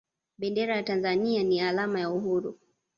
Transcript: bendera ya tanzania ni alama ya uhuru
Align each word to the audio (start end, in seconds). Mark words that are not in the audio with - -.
bendera 0.37 0.75
ya 0.75 0.83
tanzania 0.83 1.43
ni 1.43 1.61
alama 1.61 1.99
ya 1.99 2.09
uhuru 2.09 2.59